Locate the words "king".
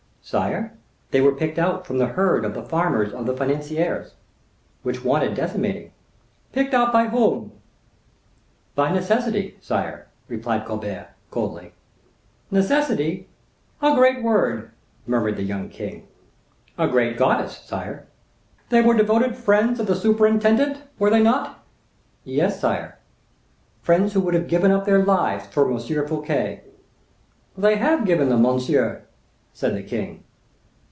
15.69-16.07, 29.83-30.23